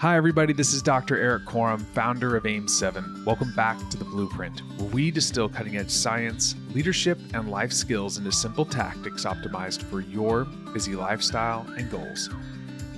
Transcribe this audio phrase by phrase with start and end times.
[0.00, 0.54] Hi, everybody.
[0.54, 1.18] This is Dr.
[1.18, 3.22] Erik Korem, founder of AIM7.
[3.26, 8.16] Welcome back to The Blueprint, where we distill cutting edge science, leadership, and life skills
[8.16, 12.30] into simple tactics optimized for your busy lifestyle and goals.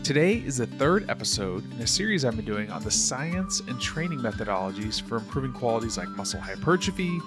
[0.04, 3.80] Today is the third episode in a series I've been doing on the science and
[3.80, 7.19] training methodologies for improving qualities like muscle hypertrophy,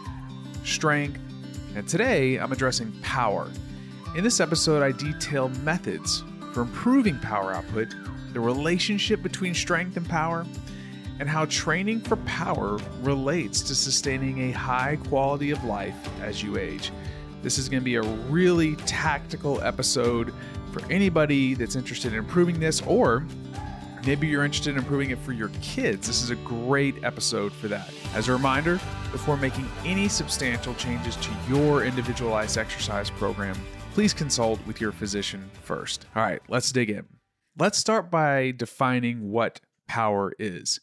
[0.64, 1.20] strength,
[1.76, 3.52] and today I'm addressing power.
[4.16, 6.24] In this episode, I detail methods
[6.56, 7.94] for improving power output
[8.32, 10.46] the relationship between strength and power,
[11.20, 16.58] and how training for power relates to sustaining a high quality of life as you
[16.58, 16.92] age.
[17.42, 20.34] This is going to be a really tactical episode
[20.72, 23.26] for anybody that's interested in improving this, or
[24.06, 26.08] maybe you're interested in improving it for your kids.
[26.08, 27.94] This is a great episode for that.
[28.14, 28.80] As a reminder,
[29.12, 33.58] before making any substantial changes to your individualized exercise program,
[33.96, 36.06] please consult with your physician first.
[36.18, 37.06] All right, let's dig in.
[37.58, 40.82] Let's start by defining what power is.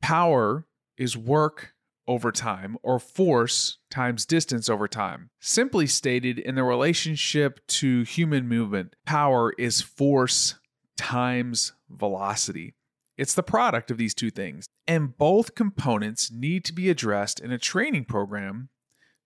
[0.00, 0.64] Power
[0.96, 1.74] is work
[2.06, 5.30] over time or force times distance over time.
[5.40, 10.60] Simply stated, in the relationship to human movement, power is force
[10.96, 12.76] times velocity.
[13.18, 17.50] It's the product of these two things, and both components need to be addressed in
[17.50, 18.68] a training program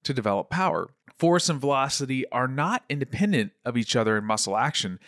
[0.06, 0.88] to develop power.
[1.18, 4.98] Force and velocity are not independent of each other in muscle action,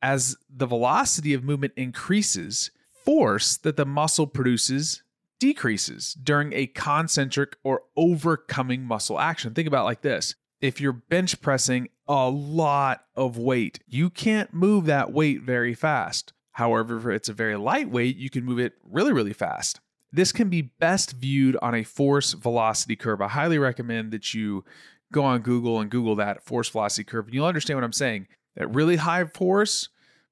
[0.00, 2.70] as the velocity of movement increases,
[3.04, 5.02] force that the muscle produces
[5.40, 9.54] decreases during a concentric or overcoming muscle action.
[9.54, 10.34] Think about like this.
[10.60, 16.32] If you're bench pressing a lot of weight, you can't move that weight very fast.
[16.52, 19.80] However, if it's a very light weight, you can move it really, really fast.
[20.12, 23.20] This can be best viewed on a force velocity curve.
[23.20, 24.64] I highly recommend that you
[25.12, 28.28] go on Google and Google that force velocity curve, and you'll understand what I'm saying.
[28.56, 29.88] At really high force,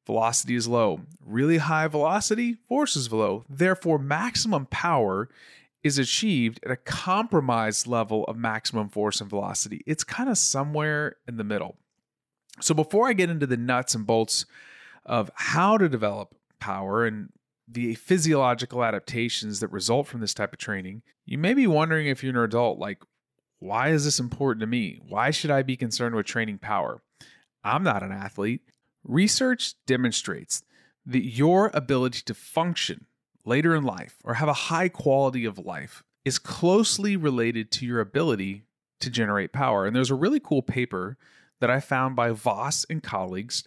[0.06, 1.00] velocity is low.
[1.24, 3.44] Really high velocity, force is low.
[3.48, 5.28] Therefore, maximum power
[5.82, 9.82] is achieved at a compromised level of maximum force and velocity.
[9.86, 11.76] It's kind of somewhere in the middle.
[12.60, 14.46] So, before I get into the nuts and bolts
[15.04, 17.30] of how to develop power and
[17.68, 22.22] the physiological adaptations that result from this type of training, you may be wondering if
[22.22, 23.02] you're an adult, like,
[23.58, 25.00] why is this important to me?
[25.08, 27.02] Why should I be concerned with training power?
[27.64, 28.60] I'm not an athlete.
[29.02, 30.62] Research demonstrates
[31.04, 33.06] that your ability to function
[33.44, 38.00] later in life or have a high quality of life is closely related to your
[38.00, 38.64] ability
[39.00, 39.86] to generate power.
[39.86, 41.16] And there's a really cool paper
[41.60, 43.66] that I found by Vos and colleagues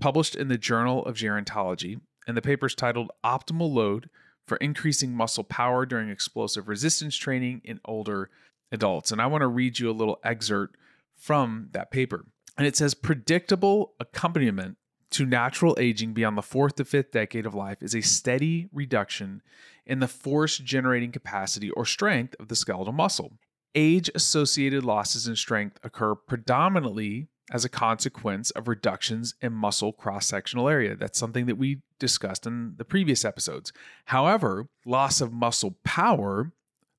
[0.00, 2.00] published in the Journal of Gerontology.
[2.26, 4.08] And the paper is titled Optimal Load
[4.46, 8.30] for Increasing Muscle Power During Explosive Resistance Training in Older
[8.72, 9.12] Adults.
[9.12, 10.76] And I want to read you a little excerpt
[11.16, 12.24] from that paper.
[12.56, 14.76] And it says predictable accompaniment
[15.10, 19.42] to natural aging beyond the fourth to fifth decade of life is a steady reduction
[19.86, 23.38] in the force generating capacity or strength of the skeletal muscle.
[23.76, 30.26] Age associated losses in strength occur predominantly as a consequence of reductions in muscle cross
[30.26, 30.96] sectional area.
[30.96, 33.72] That's something that we discussed in the previous episodes.
[34.06, 36.52] However, loss of muscle power,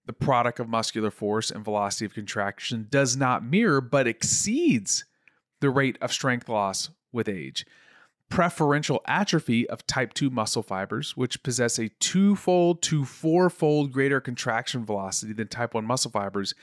[0.05, 5.05] the product of muscular force and velocity of contraction, does not mirror but exceeds
[5.61, 7.65] the rate of strength loss with age.
[8.29, 14.85] Preferential atrophy of type 2 muscle fibers, which possess a twofold to fourfold greater contraction
[14.85, 16.53] velocity than type 1 muscle fibers,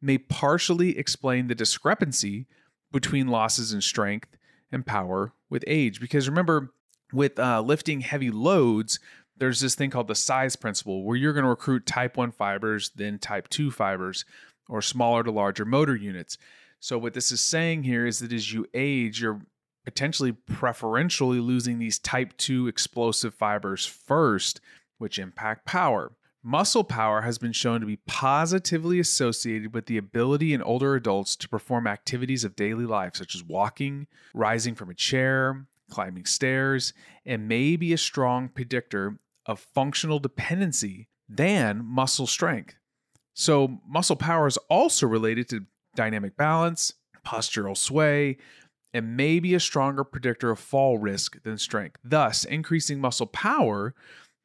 [0.00, 2.46] may partially explain the discrepancy
[2.94, 4.36] between losses in strength
[4.72, 6.00] and power with age.
[6.00, 6.70] Because remember,
[7.12, 9.00] with uh, lifting heavy loads,
[9.36, 12.92] there's this thing called the size principle where you're going to recruit type 1 fibers,
[12.94, 14.24] then type 2 fibers,
[14.68, 16.38] or smaller to larger motor units.
[16.78, 19.40] So, what this is saying here is that as you age, you're
[19.84, 24.60] potentially preferentially losing these type 2 explosive fibers first,
[24.98, 26.12] which impact power.
[26.46, 31.34] Muscle power has been shown to be positively associated with the ability in older adults
[31.36, 36.92] to perform activities of daily life, such as walking, rising from a chair, climbing stairs,
[37.24, 42.74] and may be a strong predictor of functional dependency than muscle strength.
[43.32, 45.64] So, muscle power is also related to
[45.96, 46.92] dynamic balance,
[47.26, 48.36] postural sway,
[48.92, 51.96] and may be a stronger predictor of fall risk than strength.
[52.04, 53.94] Thus, increasing muscle power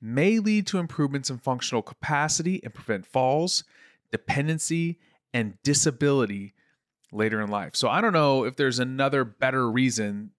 [0.02, 3.64] may lead to improvements in functional capacity and prevent falls,
[4.12, 4.98] dependency,
[5.34, 6.54] and disability
[7.12, 7.76] later in life.
[7.76, 10.32] So I don't know if there's another better reason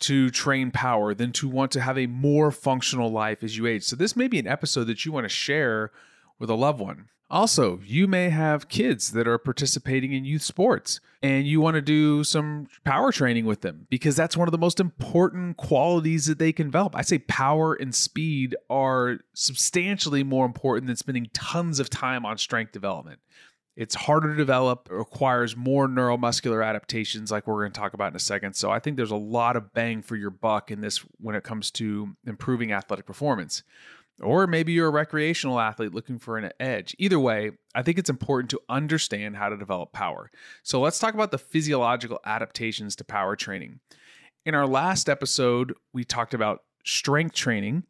[0.00, 3.84] to train power than to want to have a more functional life as you age.
[3.84, 5.92] So this may be an episode that you want to share
[6.38, 7.08] with a loved one.
[7.32, 11.80] Also, you may have kids that are participating in youth sports and you want to
[11.80, 16.38] do some power training with them because that's one of the most important qualities that
[16.38, 16.94] they can develop.
[16.94, 22.36] I say power and speed are substantially more important than spending tons of time on
[22.36, 23.18] strength development.
[23.76, 28.12] It's harder to develop, it requires more neuromuscular adaptations, like we're going to talk about
[28.12, 28.52] in a second.
[28.56, 31.44] So I think there's a lot of bang for your buck in this when it
[31.44, 33.62] comes to improving athletic performance.
[34.22, 36.94] Or maybe you're a recreational athlete looking for an edge.
[36.98, 40.30] Either way, I think it's important to understand how to develop power.
[40.62, 43.80] So let's talk about the physiological adaptations to power training.
[44.44, 47.84] In our last episode, we talked about strength training.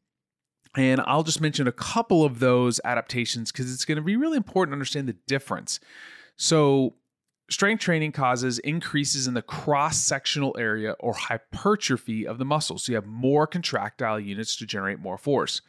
[0.75, 4.39] And I'll just mention a couple of those adaptations because it's going to be really
[4.39, 5.81] important to understand the difference.
[6.37, 6.95] So,
[7.51, 12.79] strength training causes increases in the cross sectional area or hypertrophy of the muscle.
[12.79, 15.61] So, you have more contractile units to generate more force.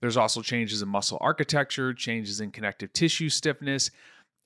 [0.00, 3.90] There's also changes in muscle architecture, changes in connective tissue stiffness,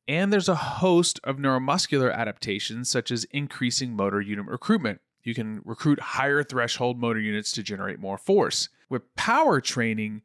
[0.06, 5.00] and there's a host of neuromuscular adaptations, such as increasing motor unit recruitment.
[5.22, 8.68] You can recruit higher threshold motor units to generate more force.
[8.88, 10.22] With power training,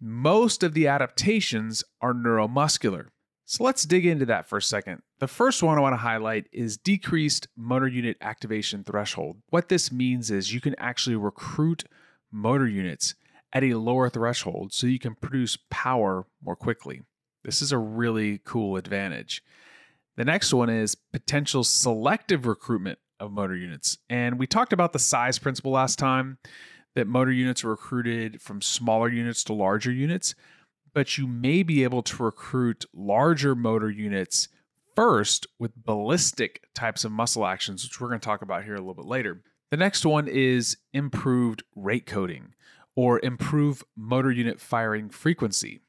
[0.00, 3.08] most of the adaptations are neuromuscular.
[3.44, 5.02] So let's dig into that for a second.
[5.18, 9.38] The first one I want to highlight is decreased motor unit activation threshold.
[9.50, 11.84] What this means is you can actually recruit
[12.32, 13.14] motor units
[13.52, 17.02] at a lower threshold so you can produce power more quickly.
[17.44, 19.42] This is a really cool advantage.
[20.16, 23.98] The next one is potential selective recruitment of motor units.
[24.08, 26.38] And we talked about the size principle last time
[26.94, 30.34] that motor units are recruited from smaller units to larger units,
[30.92, 34.48] but you may be able to recruit larger motor units
[34.96, 38.78] first with ballistic types of muscle actions, which we're going to talk about here a
[38.78, 39.40] little bit later.
[39.70, 42.54] The next one is improved rate coding
[42.96, 45.80] or improve motor unit firing frequency.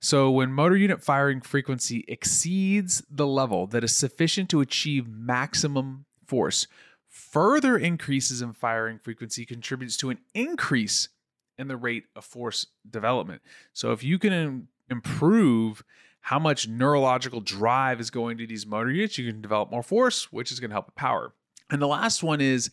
[0.00, 6.04] So, when motor unit firing frequency exceeds the level that is sufficient to achieve maximum
[6.26, 6.66] force,
[7.08, 11.08] further increases in firing frequency contributes to an increase
[11.56, 13.40] in the rate of force development.
[13.72, 15.82] So, if you can improve
[16.20, 20.32] how much neurological drive is going to these motor units, you can develop more force,
[20.32, 21.32] which is going to help with power.
[21.70, 22.70] And the last one is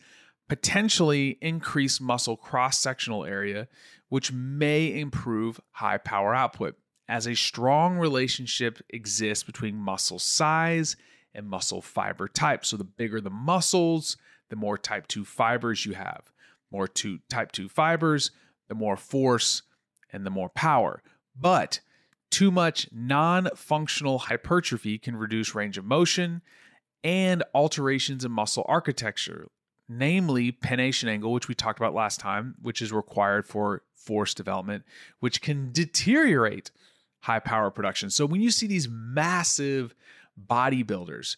[0.48, 3.68] potentially increase muscle cross sectional area,
[4.08, 6.76] which may improve high power output,
[7.08, 10.96] as a strong relationship exists between muscle size
[11.34, 12.64] and muscle fiber type.
[12.64, 14.16] So, the bigger the muscles,
[14.50, 16.30] the more type 2 fibers you have.
[16.70, 18.30] More two, type 2 fibers,
[18.68, 19.62] the more force
[20.12, 21.02] and the more power.
[21.38, 21.80] But
[22.30, 26.42] too much non functional hypertrophy can reduce range of motion
[27.04, 29.48] and alterations in muscle architecture,
[29.88, 34.84] namely pennation angle, which we talked about last time, which is required for force development,
[35.20, 36.70] which can deteriorate
[37.20, 38.10] high power production.
[38.10, 39.94] So when you see these massive
[40.48, 41.36] bodybuilders,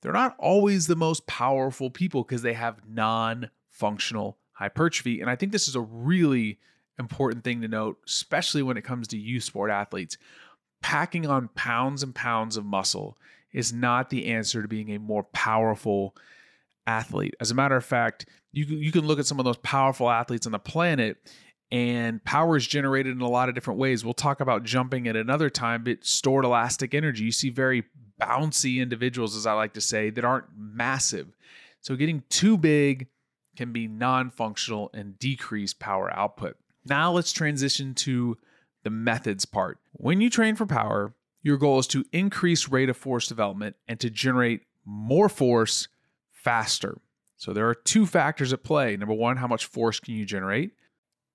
[0.00, 5.20] they're not always the most powerful people because they have non functional hypertrophy.
[5.20, 6.58] And I think this is a really
[6.98, 10.16] important thing to note, especially when it comes to youth sport athletes.
[10.82, 13.16] Packing on pounds and pounds of muscle
[13.52, 16.14] is not the answer to being a more powerful
[16.86, 17.34] athlete.
[17.40, 20.46] As a matter of fact, you you can look at some of those powerful athletes
[20.46, 21.18] on the planet
[21.74, 24.04] and power is generated in a lot of different ways.
[24.04, 27.24] We'll talk about jumping at another time, but stored elastic energy.
[27.24, 27.84] You see very
[28.20, 31.34] bouncy individuals, as I like to say, that aren't massive.
[31.80, 33.08] So getting too big
[33.56, 36.56] can be non functional and decrease power output.
[36.84, 38.36] Now let's transition to
[38.84, 39.78] the methods part.
[39.92, 43.98] When you train for power, your goal is to increase rate of force development and
[43.98, 45.88] to generate more force
[46.44, 47.00] faster.
[47.36, 48.96] So there are two factors at play.
[48.96, 50.72] Number one, how much force can you generate?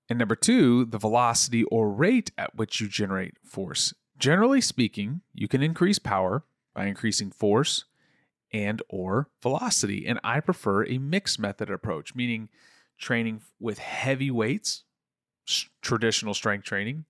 [0.08, 3.92] And number two, the velocity or rate at which you generate force.
[4.18, 7.84] Generally speaking, you can increase power by increasing force
[8.52, 10.06] and or velocity.
[10.06, 12.48] And I prefer a mixed method approach, meaning
[12.98, 14.84] training with heavy weights,
[15.80, 17.04] traditional strength training,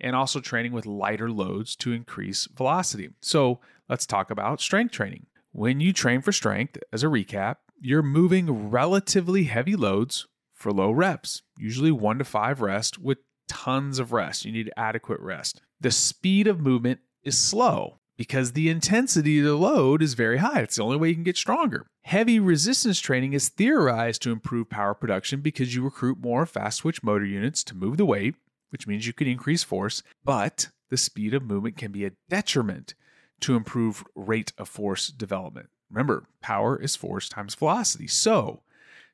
[0.00, 3.10] and also training with lighter loads to increase velocity.
[3.20, 5.26] So let's talk about strength training.
[5.54, 10.90] When you train for strength, as a recap, you're moving relatively heavy loads for low
[10.90, 13.18] reps, usually one to five rest with
[13.48, 14.46] tons of rest.
[14.46, 15.60] You need adequate rest.
[15.78, 20.60] The speed of movement is slow because the intensity of the load is very high.
[20.60, 21.86] It's the only way you can get stronger.
[22.04, 27.02] Heavy resistance training is theorized to improve power production because you recruit more fast twitch
[27.02, 28.36] motor units to move the weight,
[28.70, 32.94] which means you can increase force, but the speed of movement can be a detriment
[33.42, 35.68] to improve rate of force development.
[35.90, 38.06] Remember, power is force times velocity.
[38.06, 38.62] So,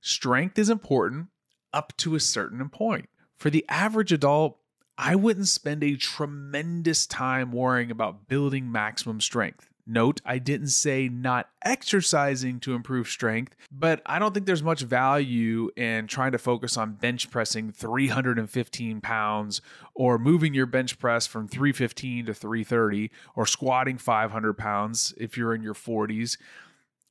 [0.00, 1.28] strength is important
[1.72, 3.08] up to a certain point.
[3.36, 4.58] For the average adult,
[4.96, 9.70] I wouldn't spend a tremendous time worrying about building maximum strength.
[9.90, 14.82] Note, I didn't say not exercising to improve strength, but I don't think there's much
[14.82, 19.62] value in trying to focus on bench pressing 315 pounds
[19.94, 25.54] or moving your bench press from 315 to 330 or squatting 500 pounds if you're
[25.54, 26.36] in your 40s,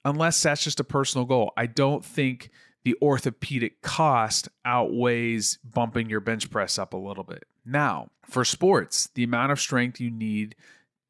[0.06, 1.54] unless that's just a personal goal.
[1.58, 2.52] I don't think
[2.84, 7.46] the orthopedic cost outweighs bumping your bench press up a little bit.
[7.66, 10.56] Now, for sports, the amount of strength you need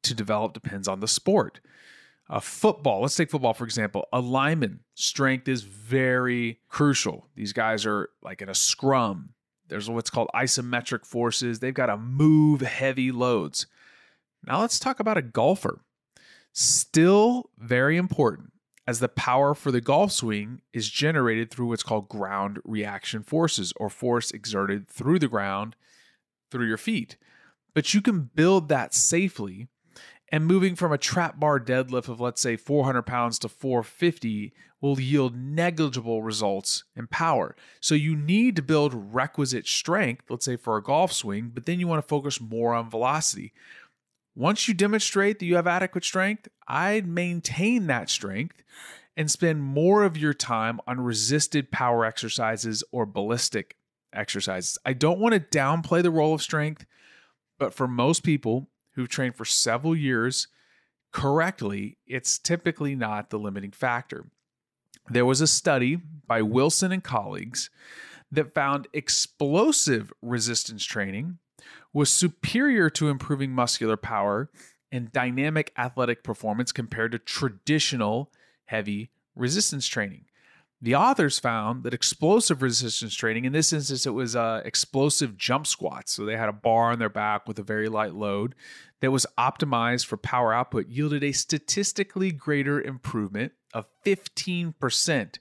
[0.02, 1.60] to develop depends on the sport.
[2.30, 4.06] Uh, football, let's take football for example.
[4.12, 7.28] A lineman strength is very crucial.
[7.34, 9.30] These guys are like in a scrum.
[9.68, 11.58] There's what's called isometric forces.
[11.58, 13.66] They've got to move heavy loads.
[14.46, 15.80] Now let's talk about a golfer.
[16.52, 18.52] Still very important,
[18.86, 23.72] as the power for the golf swing is generated through what's called ground reaction forces
[23.76, 25.76] or force exerted through the ground
[26.50, 27.16] through your feet.
[27.74, 29.68] But you can build that safely
[30.30, 35.00] and moving from a trap bar deadlift of, let's say, 400 pounds to 450 will
[35.00, 37.56] yield negligible results in power.
[37.80, 41.80] So you need to build requisite strength, let's say for a golf swing, but then
[41.80, 43.52] you want to focus more on velocity.
[44.36, 48.62] Once you demonstrate that you have adequate strength, I'd maintain that strength
[49.16, 53.76] and spend more of your time on resisted power exercises or ballistic
[54.12, 54.78] exercises.
[54.86, 56.86] I don't want to downplay the role of strength,
[57.58, 58.68] but for most people,
[58.98, 60.48] who've trained for several years
[61.12, 64.24] correctly, it's typically not the limiting factor.
[65.08, 67.70] There was a study by Wilson and colleagues
[68.32, 71.38] that found explosive resistance training
[71.92, 74.50] was superior to improving muscular power
[74.90, 78.32] and dynamic athletic performance compared to traditional
[78.64, 80.24] heavy resistance training.
[80.80, 85.66] The authors found that explosive resistance training, in this instance, it was uh, explosive jump
[85.66, 86.12] squats.
[86.12, 88.54] So they had a bar on their back with a very light load
[89.00, 95.38] that was optimized for power output, yielded a statistically greater improvement of 15%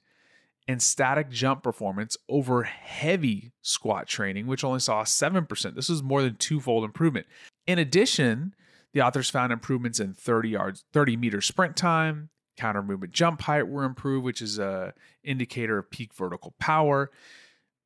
[0.67, 5.75] in static jump performance over heavy squat training, which only saw 7%.
[5.75, 7.27] This was more than twofold improvement.
[7.67, 8.53] In addition,
[8.93, 13.67] the authors found improvements in 30 yards, 30 meter sprint time, counter movement jump height
[13.67, 17.11] were improved, which is a indicator of peak vertical power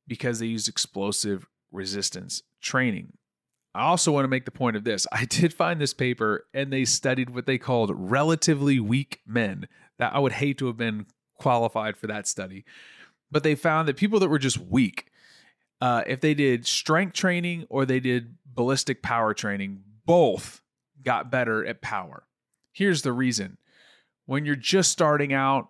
[0.06, 3.12] because they used explosive resistance training.
[3.74, 5.06] I also want to make the point of this.
[5.12, 9.68] I did find this paper and they studied what they called relatively weak men.
[9.98, 11.06] That I would hate to have been
[11.38, 12.64] qualified for that study.
[13.30, 15.10] But they found that people that were just weak,
[15.80, 20.60] uh, if they did strength training or they did ballistic power training, both
[21.02, 22.24] got better at power.
[22.72, 23.58] Here's the reason
[24.32, 25.68] when you're just starting out,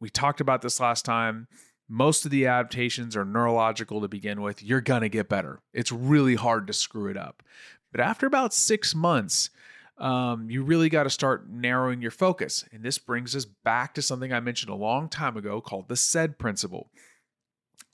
[0.00, 1.46] we talked about this last time.
[1.88, 4.60] Most of the adaptations are neurological to begin with.
[4.60, 5.60] You're going to get better.
[5.72, 7.44] It's really hard to screw it up.
[7.92, 9.50] But after about six months,
[9.98, 12.64] um, you really got to start narrowing your focus.
[12.72, 15.94] And this brings us back to something I mentioned a long time ago called the
[15.94, 16.90] SAID principle.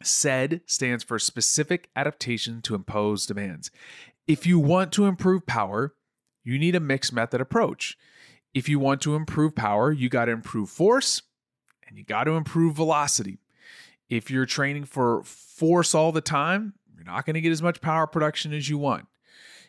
[0.02, 3.70] SAID stands for specific adaptation to impose demands.
[4.26, 5.92] If you want to improve power,
[6.44, 7.98] you need a mixed method approach.
[8.54, 11.22] If you want to improve power, you got to improve force
[11.86, 13.38] and you got to improve velocity.
[14.08, 17.80] If you're training for force all the time, you're not going to get as much
[17.80, 19.06] power production as you want.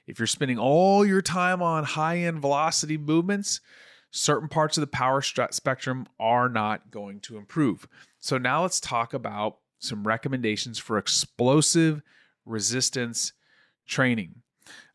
[0.07, 3.61] If you're spending all your time on high end velocity movements,
[4.11, 7.87] certain parts of the power spectrum are not going to improve.
[8.19, 12.01] So, now let's talk about some recommendations for explosive
[12.45, 13.33] resistance
[13.85, 14.41] training.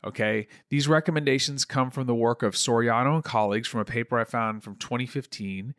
[0.05, 4.23] Okay, these recommendations come from the work of Soriano and colleagues from a paper I
[4.23, 5.73] found from 2015.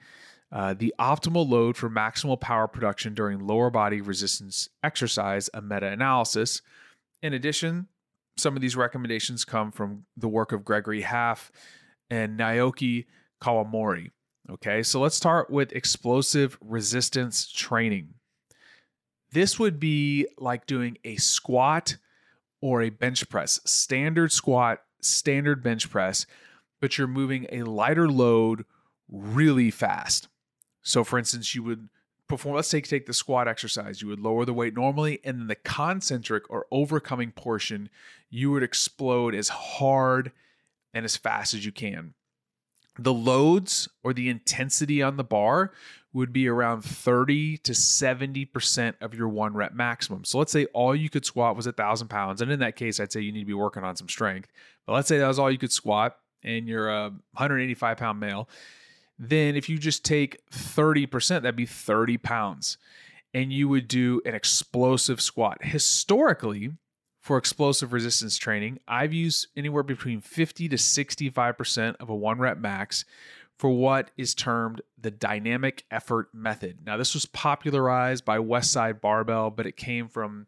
[0.50, 5.87] Uh, the optimal load for maximal power production during lower body resistance exercise, a meta
[5.87, 6.61] analysis.
[7.23, 7.87] In addition,
[8.37, 11.52] some of these recommendations come from the work of Gregory Haff
[12.11, 13.06] and Naoki
[13.40, 14.11] Kawamori.
[14.50, 18.14] Okay, so let's start with explosive resistance training.
[19.33, 21.97] This would be like doing a squat
[22.66, 26.26] or a bench press, standard squat, standard bench press,
[26.80, 28.64] but you're moving a lighter load
[29.08, 30.26] really fast.
[30.82, 31.88] So, for instance, you would
[32.26, 34.02] perform, let's take, take the squat exercise.
[34.02, 37.88] You would lower the weight normally, and then the concentric or overcoming portion,
[38.30, 40.32] you would explode as hard
[40.92, 42.14] and as fast as you can.
[42.98, 45.72] The loads or the intensity on the bar
[46.12, 50.24] would be around 30 to 70% of your one rep maximum.
[50.24, 52.40] So let's say all you could squat was a thousand pounds.
[52.40, 54.50] And in that case, I'd say you need to be working on some strength.
[54.86, 58.48] But let's say that was all you could squat and you're a 185 pound male.
[59.18, 62.78] Then if you just take 30%, that'd be 30 pounds.
[63.34, 65.58] And you would do an explosive squat.
[65.62, 66.72] Historically,
[67.26, 72.56] for explosive resistance training, I've used anywhere between 50 to 65% of a one rep
[72.56, 73.04] max
[73.59, 76.78] for what is termed the dynamic effort method.
[76.87, 80.47] Now, this was popularized by Westside Barbell, but it came from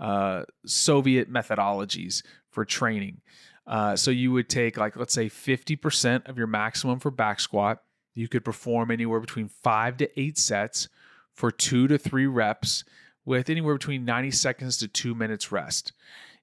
[0.00, 3.20] uh, Soviet methodologies for training.
[3.64, 7.84] Uh, so you would take, like, let's say 50% of your maximum for back squat.
[8.14, 10.88] You could perform anywhere between five to eight sets
[11.32, 12.82] for two to three reps
[13.26, 15.92] with anywhere between 90 seconds to two minutes rest.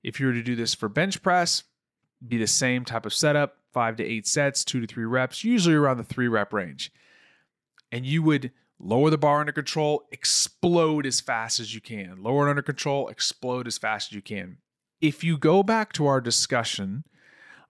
[0.04, 1.64] If you were to do this for bench press,
[2.26, 5.76] be the same type of setup, five to eight sets, two to three reps, usually
[5.76, 6.92] around the three rep range.
[7.92, 12.22] And you would lower the bar under control, explode as fast as you can.
[12.22, 14.58] Lower it under control, explode as fast as you can.
[15.00, 17.06] If you go back to our discussion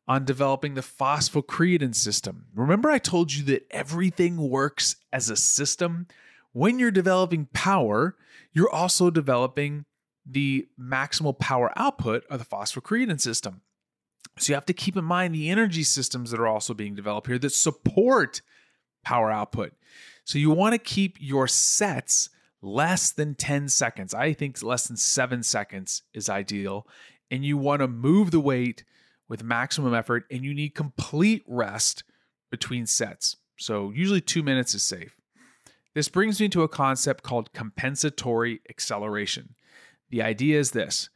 [0.08, 6.08] on developing the phosphocreatine system, remember I told you that everything works as a system?
[6.54, 8.16] When you're developing power,
[8.52, 9.86] you're also developing
[10.26, 13.62] the maximal power output of the phosphocreatine system.
[14.40, 17.28] So you have to keep in mind the energy systems that are also being developed
[17.28, 18.42] here that support
[19.04, 19.74] power output.
[20.24, 22.30] So you want to keep your sets
[22.62, 24.14] less than 10 seconds.
[24.14, 26.88] I think less than seven seconds is ideal.
[27.30, 28.86] And you want to move the weight
[29.28, 32.04] with maximum effort, and you need complete rest
[32.52, 33.38] between sets.
[33.58, 35.16] So usually two minutes is safe.
[35.94, 39.56] This brings me to a concept called compensatory acceleration.
[40.10, 41.10] The idea is this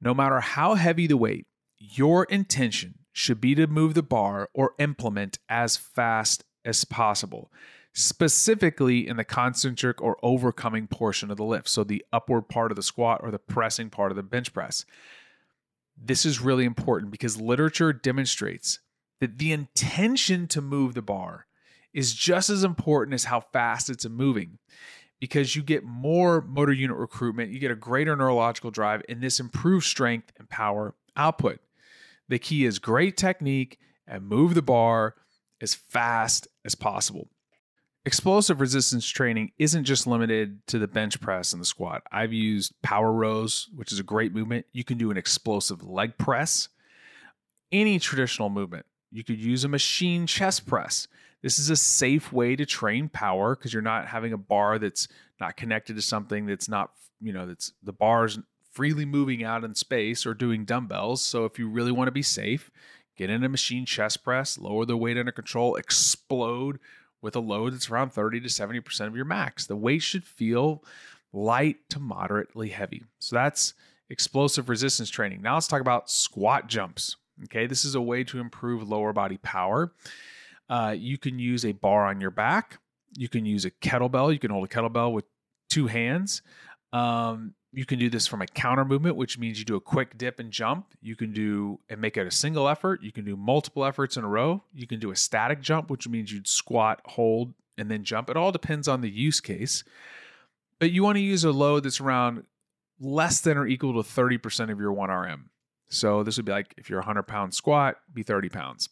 [0.00, 1.46] no matter how heavy the weight,
[1.78, 7.52] your intention should be to move the bar or implement as fast as possible,
[7.92, 11.68] specifically in the concentric or overcoming portion of the lift.
[11.68, 14.84] So, the upward part of the squat or the pressing part of the bench press.
[15.96, 18.80] This is really important because literature demonstrates
[19.20, 21.46] that the intention to move the bar
[21.94, 24.58] is just as important as how fast it's moving
[25.20, 29.40] because you get more motor unit recruitment, you get a greater neurological drive, and this
[29.40, 31.60] improves strength and power output.
[32.28, 35.14] The key is great technique and move the bar
[35.60, 37.28] as fast as possible.
[38.06, 42.02] Explosive resistance training isn't just limited to the bench press and the squat.
[42.12, 44.66] I've used power rows, which is a great movement.
[44.72, 46.68] You can do an explosive leg press,
[47.72, 48.84] any traditional movement.
[49.10, 51.08] You could use a machine chest press.
[51.44, 55.08] This is a safe way to train power because you're not having a bar that's
[55.38, 58.38] not connected to something that's not, you know, that's the bar's
[58.72, 61.20] freely moving out in space or doing dumbbells.
[61.20, 62.70] So if you really want to be safe,
[63.14, 66.78] get in a machine chest press, lower the weight under control, explode
[67.20, 69.66] with a load that's around 30 to 70% of your max.
[69.66, 70.82] The weight should feel
[71.30, 73.02] light to moderately heavy.
[73.18, 73.74] So that's
[74.08, 75.42] explosive resistance training.
[75.42, 77.16] Now let's talk about squat jumps.
[77.44, 79.92] Okay, this is a way to improve lower body power.
[80.68, 82.78] Uh, you can use a bar on your back.
[83.16, 84.32] You can use a kettlebell.
[84.32, 85.24] You can hold a kettlebell with
[85.70, 86.42] two hands.
[86.92, 90.16] Um, you can do this from a counter movement, which means you do a quick
[90.16, 90.94] dip and jump.
[91.02, 93.02] You can do and make it a single effort.
[93.02, 94.62] You can do multiple efforts in a row.
[94.72, 98.30] You can do a static jump, which means you'd squat, hold, and then jump.
[98.30, 99.82] It all depends on the use case.
[100.78, 102.44] But you want to use a load that's around
[103.00, 105.44] less than or equal to 30% of your 1RM.
[105.88, 108.88] So this would be like if you're a 100 pound squat, be 30 pounds.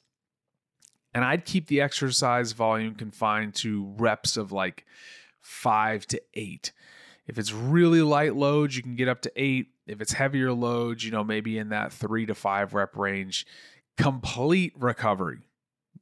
[1.14, 4.86] And I'd keep the exercise volume confined to reps of like
[5.40, 6.72] five to eight.
[7.26, 9.68] If it's really light loads, you can get up to eight.
[9.86, 13.46] If it's heavier loads, you know, maybe in that three to five rep range.
[13.96, 15.40] Complete recovery.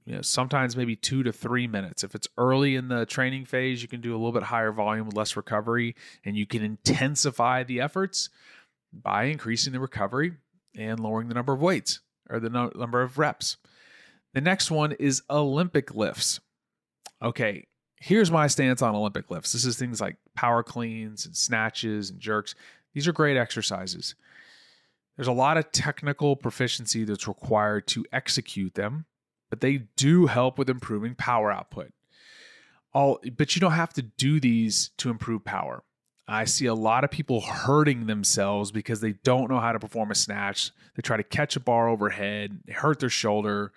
[0.07, 2.03] You know, sometimes maybe two to three minutes.
[2.03, 5.07] If it's early in the training phase, you can do a little bit higher volume
[5.07, 5.95] with less recovery,
[6.25, 8.31] and you can intensify the efforts
[8.93, 10.33] by increasing the recovery
[10.77, 13.57] and lowering the number of weights or the no- number of reps.
[14.35, 16.41] The next one is Olympic lifts.
[17.23, 17.67] Okay,
[17.97, 19.53] here's my stance on Olympic lifts.
[19.53, 22.55] This is things like power cleans and snatches and jerks.
[22.95, 24.15] These are great exercises.
[25.17, 29.05] There's a lot of technical proficiency that's required to execute them,
[29.51, 31.93] but they do help with improving power output.
[32.95, 35.83] All, but you don't have to do these to improve power.
[36.27, 40.13] I see a lot of people hurting themselves because they don't know how to perform
[40.13, 40.71] a snatch.
[40.95, 43.73] They try to catch a bar overhead, hurt their shoulder.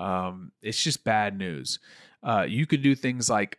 [0.00, 1.78] Um, it's just bad news.
[2.22, 3.58] Uh, you can do things like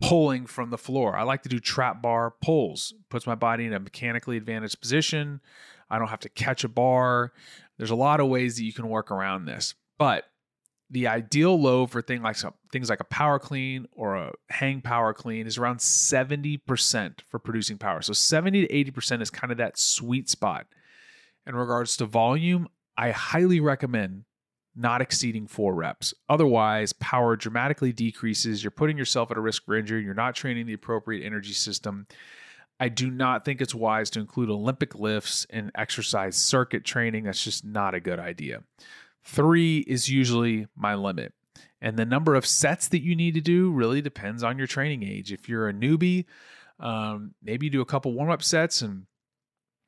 [0.00, 1.16] pulling from the floor.
[1.16, 5.40] I like to do trap bar pulls, puts my body in a mechanically advantaged position.
[5.90, 7.32] I don't have to catch a bar.
[7.76, 9.74] There's a lot of ways that you can work around this.
[9.98, 10.24] But
[10.90, 12.36] the ideal load for thing like
[12.72, 17.78] things like a power clean or a hang power clean is around 70% for producing
[17.78, 18.02] power.
[18.02, 20.66] So 70 to 80% is kind of that sweet spot.
[21.46, 24.24] In regards to volume, I highly recommend
[24.76, 26.14] not exceeding four reps.
[26.28, 28.62] Otherwise, power dramatically decreases.
[28.62, 30.04] You're putting yourself at a risk for injury.
[30.04, 32.06] You're not training the appropriate energy system.
[32.78, 37.24] I do not think it's wise to include Olympic lifts in exercise circuit training.
[37.24, 38.62] That's just not a good idea.
[39.22, 41.34] Three is usually my limit.
[41.82, 45.02] And the number of sets that you need to do really depends on your training
[45.02, 45.32] age.
[45.32, 46.24] If you're a newbie,
[46.78, 49.06] um, maybe you do a couple warm up sets and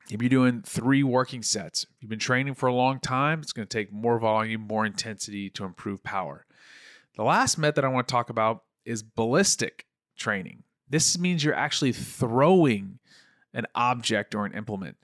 [0.09, 1.83] maybe you're doing three working sets.
[1.83, 4.85] If you've been training for a long time, it's going to take more volume, more
[4.85, 6.45] intensity to improve power.
[7.15, 9.85] The last method I want to talk about is ballistic
[10.17, 10.63] training.
[10.89, 12.99] This means you're actually throwing
[13.53, 14.97] an object or an implement.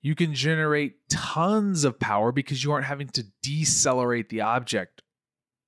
[0.00, 5.01] You can generate tons of power because you aren't having to decelerate the object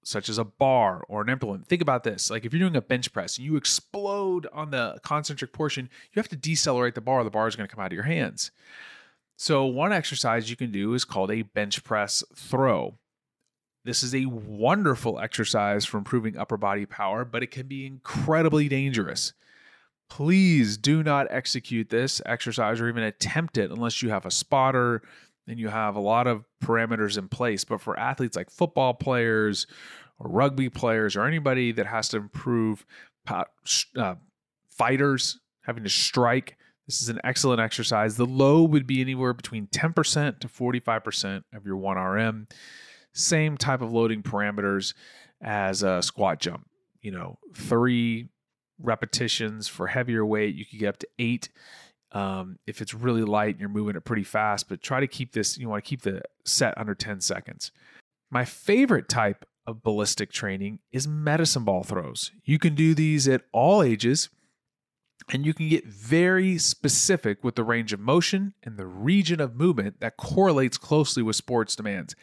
[0.05, 1.67] such as a bar or an implement.
[1.67, 2.31] Think about this.
[2.31, 6.21] Like if you're doing a bench press and you explode on the concentric portion, you
[6.21, 8.51] have to decelerate the bar, the bar is going to come out of your hands.
[9.37, 12.95] So, one exercise you can do is called a bench press throw.
[13.85, 18.69] This is a wonderful exercise for improving upper body power, but it can be incredibly
[18.69, 19.35] dangerous.
[20.09, 25.03] Please do not execute this exercise or even attempt it unless you have a spotter
[25.47, 27.65] and you have a lot of parameters in place.
[27.65, 29.67] But for athletes like football players
[30.19, 32.85] or rugby players or anybody that has to improve
[33.29, 34.15] uh,
[34.71, 38.17] fighters having to strike, this is an excellent exercise.
[38.17, 42.51] The low would be anywhere between 10% to 45% of your 1RM.
[43.13, 44.95] Same type of loading parameters
[45.41, 46.67] as a squat jump.
[47.01, 48.29] You know, three
[48.79, 50.55] repetitions for heavier weight.
[50.55, 51.49] You could get up to eight
[52.15, 55.33] um, if it's really light and you're moving it pretty fast, but try to keep
[55.33, 57.73] this, you want to keep the set under 10 seconds.
[58.31, 62.31] My favorite type of ballistic training is medicine ball throws.
[62.45, 64.29] You can do these at all ages
[65.33, 69.57] and you can get very specific with the range of motion and the region of
[69.57, 72.15] movement that correlates closely with sports demands.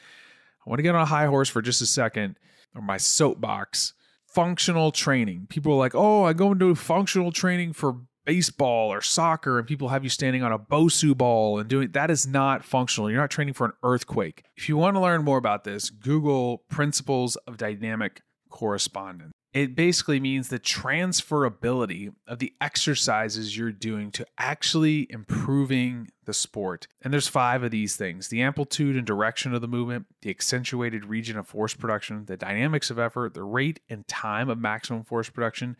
[0.66, 2.38] I want to get on a high horse for just a second,
[2.76, 3.94] or my soapbox.
[4.28, 5.48] Functional training.
[5.50, 9.90] People are like, oh, I go into functional training for baseball or soccer and people
[9.90, 13.10] have you standing on a Bosu ball and doing that is not functional.
[13.10, 14.44] You're not training for an earthquake.
[14.56, 19.32] If you want to learn more about this, Google principles of dynamic correspondence.
[19.54, 26.88] It basically means the transferability of the exercises you're doing to actually improving the sport.
[27.02, 31.04] And there's five of these things the amplitude and direction of the movement, the accentuated
[31.04, 35.30] region of force production, the dynamics of effort, the rate and time of maximum force
[35.30, 35.76] production,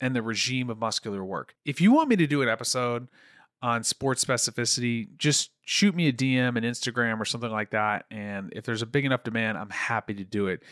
[0.00, 1.54] and the regime of muscular work.
[1.64, 3.08] If you want me to do an episode
[3.62, 8.04] on sports specificity, just shoot me a DM and Instagram or something like that.
[8.10, 10.62] And if there's a big enough demand, I'm happy to do it.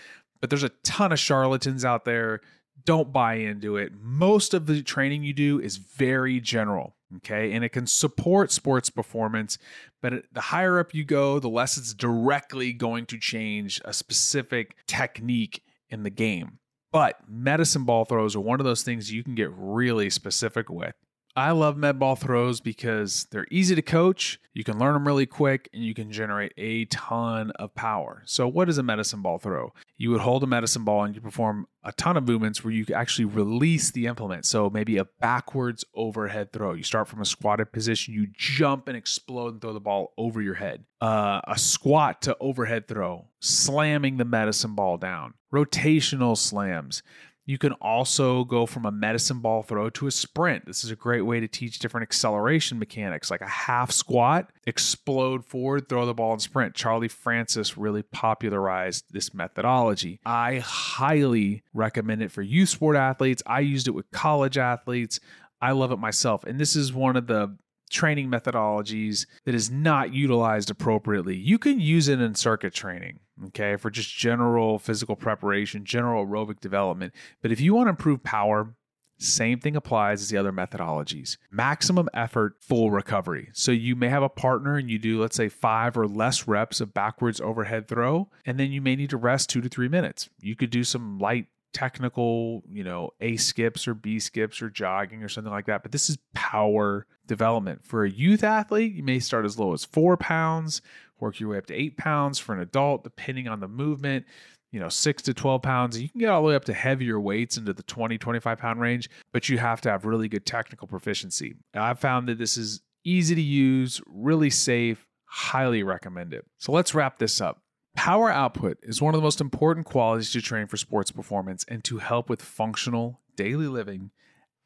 [0.40, 2.40] But there's a ton of charlatans out there.
[2.84, 3.92] Don't buy into it.
[3.98, 7.52] Most of the training you do is very general, okay?
[7.52, 9.58] And it can support sports performance,
[10.02, 14.76] but the higher up you go, the less it's directly going to change a specific
[14.86, 16.58] technique in the game.
[16.94, 20.94] But medicine ball throws are one of those things you can get really specific with.
[21.36, 25.26] I love med ball throws because they're easy to coach, you can learn them really
[25.26, 28.22] quick, and you can generate a ton of power.
[28.24, 29.72] So, what is a medicine ball throw?
[29.96, 32.86] You would hold a medicine ball and you perform a ton of movements where you
[32.94, 34.46] actually release the implement.
[34.46, 36.72] So, maybe a backwards overhead throw.
[36.72, 40.40] You start from a squatted position, you jump and explode and throw the ball over
[40.40, 40.84] your head.
[41.00, 47.02] Uh, a squat to overhead throw, slamming the medicine ball down, rotational slams
[47.46, 50.64] you can also go from a medicine ball throw to a sprint.
[50.66, 55.44] This is a great way to teach different acceleration mechanics, like a half squat, explode
[55.44, 56.74] forward, throw the ball and sprint.
[56.74, 60.20] Charlie Francis really popularized this methodology.
[60.24, 63.42] I highly recommend it for youth sport athletes.
[63.46, 65.20] I used it with college athletes.
[65.60, 66.44] I love it myself.
[66.44, 67.56] And this is one of the
[67.90, 71.36] training methodologies that is not utilized appropriately.
[71.36, 76.60] You can use it in circuit training, okay, for just general physical preparation, general aerobic
[76.60, 77.12] development.
[77.42, 78.74] But if you want to improve power,
[79.18, 81.36] same thing applies as the other methodologies.
[81.50, 83.48] Maximum effort, full recovery.
[83.52, 86.80] So you may have a partner and you do, let's say, five or less reps
[86.80, 90.28] of backwards overhead throw, and then you may need to rest two to three minutes.
[90.40, 95.22] You could do some light technical, you know, A skips or B skips or jogging
[95.22, 95.82] or something like that.
[95.82, 97.84] But this is power development.
[97.84, 100.80] For a youth athlete, you may start as low as four pounds,
[101.20, 104.26] work your way up to eight pounds for an adult, depending on the movement.
[104.72, 106.00] You know, six to 12 pounds.
[106.00, 108.80] You can get all the way up to heavier weights into the 20, 25 pound
[108.80, 111.54] range, but you have to have really good technical proficiency.
[111.74, 116.44] I've found that this is easy to use, really safe, highly recommend it.
[116.58, 117.60] So let's wrap this up.
[117.94, 121.84] Power output is one of the most important qualities to train for sports performance and
[121.84, 124.10] to help with functional daily living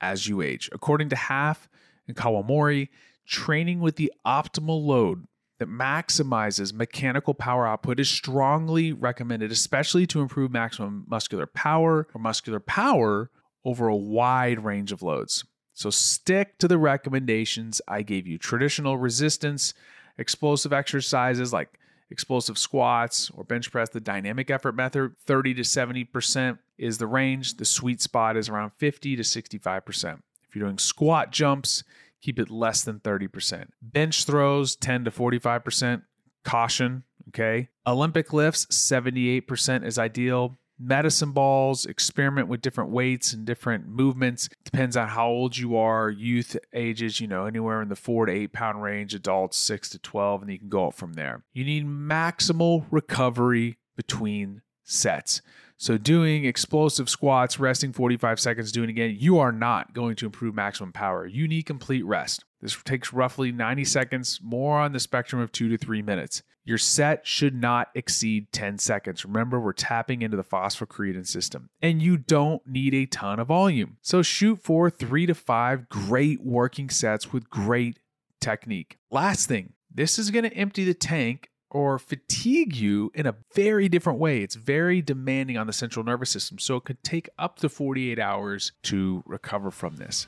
[0.00, 0.70] as you age.
[0.72, 1.68] According to Haff
[2.06, 2.88] and Kawamori,
[3.26, 5.26] training with the optimal load
[5.58, 12.20] that maximizes mechanical power output is strongly recommended, especially to improve maximum muscular power or
[12.20, 13.30] muscular power
[13.64, 15.44] over a wide range of loads.
[15.72, 18.38] So stick to the recommendations I gave you.
[18.38, 19.74] Traditional resistance,
[20.16, 21.78] explosive exercises like
[22.10, 27.56] explosive squats or bench press, the dynamic effort method, 30 to 70% is the range.
[27.56, 30.20] The sweet spot is around 50 to 65%.
[30.48, 31.84] If you're doing squat jumps,
[32.20, 33.68] keep it less than 30%.
[33.83, 36.02] Bench throws, 10 to 45%.
[36.44, 37.68] Caution, okay?
[37.87, 44.48] Olympic lifts, 78% is ideal medicine balls, experiment with different weights and different movements.
[44.64, 48.33] Depends on how old you are, youth ages, you know, anywhere in the four to
[48.33, 51.42] eight pound range, adults six to 12, and you can go up from there.
[51.52, 55.42] You need maximal recovery between sets.
[55.80, 60.52] So, doing explosive squats, resting 45 seconds, doing again, you are not going to improve
[60.52, 61.24] maximum power.
[61.24, 62.44] You need complete rest.
[62.60, 66.42] This takes roughly 90 seconds, more on the spectrum of two to three minutes.
[66.64, 69.24] Your set should not exceed 10 seconds.
[69.24, 73.98] Remember, we're tapping into the phosphocreatine system, and you don't need a ton of volume.
[74.02, 78.00] So shoot for three to five great working sets with great
[78.40, 78.98] technique.
[79.12, 83.88] Last thing, this is going to empty the tank or fatigue you in a very
[83.88, 84.42] different way.
[84.42, 88.18] It's very demanding on the central nervous system, so it could take up to 48
[88.18, 90.26] hours to recover from this.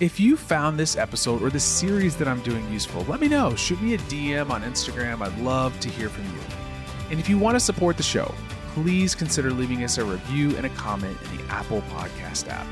[0.00, 3.54] If you found this episode or the series that I'm doing useful, let me know.
[3.54, 5.20] Shoot me a DM on Instagram.
[5.20, 6.40] I'd love to hear from you.
[7.10, 8.34] And if you want to support the show,
[8.72, 12.66] please consider leaving us a review and a comment in the Apple Podcast app.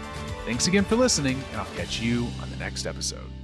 [0.46, 3.37] Thanks again for listening, and I'll catch you on the next episode.